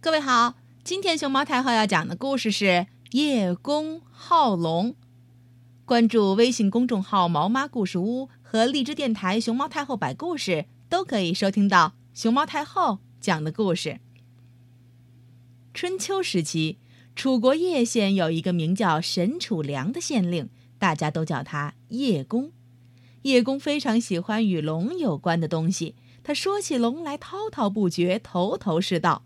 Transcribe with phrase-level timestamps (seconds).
[0.00, 0.54] 各位好，
[0.84, 4.94] 今天熊猫太后要讲的故事是叶公好龙。
[5.84, 13.98] 关注微信公众号“毛妈故事屋”和荔枝电台“熊猫太后摆故事”，都可以收听到熊猫太后讲的故事。
[15.74, 16.76] 春秋时期，
[17.16, 22.52] 楚国叶县有一个名叫沈楚良的县令，大家都叫他叶公。
[23.22, 29.24] 叶公非常喜欢与龙有关的东西，他说起龙来滔滔不绝，头头是道。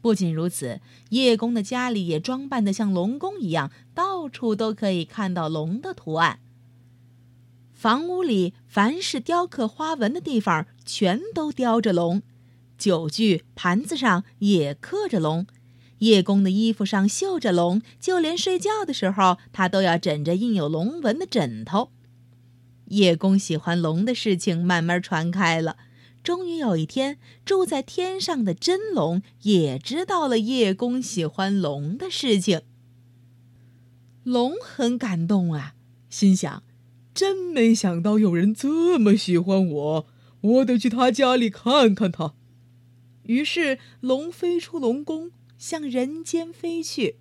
[0.00, 0.80] 不仅如此，
[1.10, 6.40] 叶公的家里也装扮得像龙宫一样，到处都可以看到龙的图案。
[7.74, 12.20] 房屋里凡是雕刻花纹的地方，全都雕着龙；
[12.76, 15.44] 酒具、盘子上也刻着龙；
[15.98, 21.90] 叶公的衣服上绣着龙，就连睡觉的时候，他都要枕着印有龙纹的枕头。
[22.86, 25.76] 叶公喜欢龙的事情慢慢传开了。
[26.22, 32.60] 终于有一天，住在天上的真龙也知道了叶公喜欢龙的事情。
[34.22, 35.74] 龙很感动啊，
[36.10, 36.62] 心想：
[37.14, 40.06] 真没想到有人这么喜欢我，
[40.42, 42.34] 我得去他家里看看他。
[43.22, 47.16] 于是，龙飞出龙宫，向人间飞去。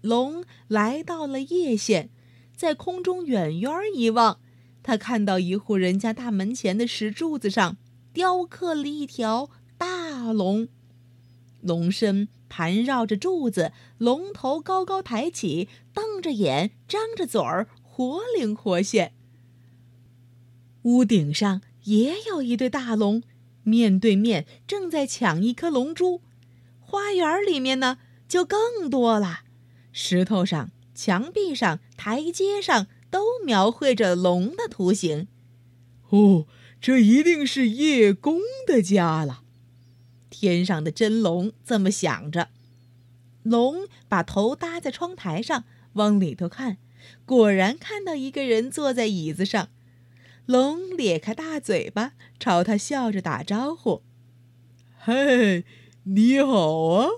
[0.00, 2.10] 龙来到了叶县，
[2.56, 4.40] 在空中远远一望，
[4.82, 7.76] 他看到一户人家大门前的石柱子上。
[8.14, 10.68] 雕刻了一条大龙，
[11.60, 19.14] 龙身盘绕着柱子，龙头高高抬起，瞪着眼，张着嘴儿，活灵活现。
[20.82, 23.24] 屋顶上也有一对大龙，
[23.64, 26.20] 面对面正在抢一颗龙珠。
[26.78, 29.40] 花园里面呢，就更多了，
[29.90, 35.26] 石头上、墙壁上、台阶上都描绘着龙的图形。
[36.10, 36.46] 哦。
[36.84, 39.44] 这一定是叶公的家了，
[40.28, 42.50] 天上的真龙这么想着。
[43.42, 46.76] 龙把头搭在窗台上，往里头看，
[47.24, 49.70] 果然看到一个人坐在椅子上。
[50.44, 54.02] 龙咧开大嘴巴，朝他笑着打招呼
[55.00, 55.64] ：“嘿，
[56.02, 57.08] 你好啊！”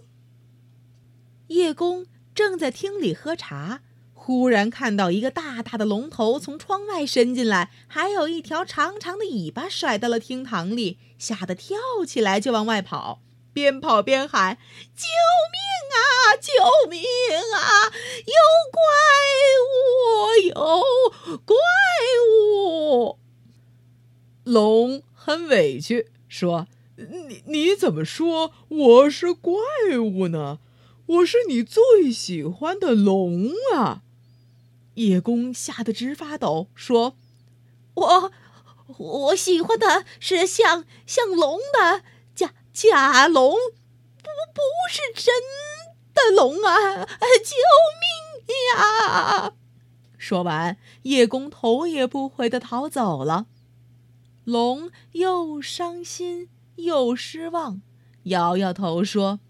[1.50, 3.82] 叶公正在厅里喝茶。
[4.26, 13.20] 忽然看到一个大大的龙头从窗外伸进来，还有一条长长的尾巴甩到了厅堂里，吓得跳起来就往外跑，
[13.52, 14.58] 边跑边喊
[14.96, 15.06] ：“救
[15.52, 15.60] 命
[15.94, 16.34] 啊！
[16.40, 17.02] 救命
[17.54, 17.86] 啊！
[18.26, 18.34] 有
[18.72, 18.82] 怪
[19.62, 19.70] 物！
[20.48, 21.54] 有怪
[22.28, 23.18] 物！”
[24.42, 26.66] 龙很委屈，说
[26.98, 29.54] ：“你你怎么说我是怪
[29.96, 30.58] 物呢？
[31.06, 34.02] 我是你最喜欢的龙啊！”
[34.96, 37.16] 叶公吓得直发抖，说
[37.94, 38.32] ：“我
[38.98, 42.02] 我喜欢的是像像龙的
[42.34, 45.34] 假假龙，不不是真
[46.14, 47.04] 的龙啊！
[47.04, 47.56] 救
[48.00, 49.52] 命呀！”
[50.16, 53.46] 说完，叶公头也不回的逃走了。
[54.44, 57.82] 龙又伤心又失望，
[58.24, 59.40] 摇摇头说：“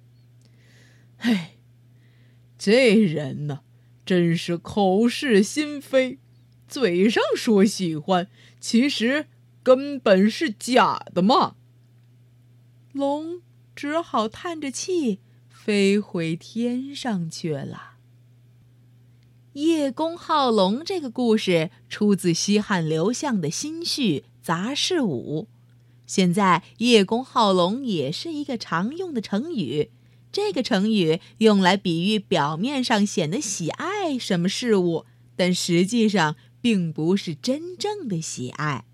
[1.18, 1.58] 唉，
[2.58, 3.60] 这人呢？”
[4.06, 6.18] 真是口是心非，
[6.68, 8.28] 嘴上说喜欢，
[8.60, 9.26] 其实
[9.64, 11.56] 根本是假的嘛。
[12.92, 13.42] 龙
[13.74, 15.18] 只好叹着气
[15.50, 17.96] 飞回天上去了。
[19.54, 25.48] 叶公好龙这个故事出自西汉刘向的《新序·杂事五》，
[26.06, 29.90] 现在叶公好龙也是一个常用的成语。
[30.36, 38.84] 这个成语用来比喻表面上显得喜爱什么事物，但实际上并不是真正的喜爱。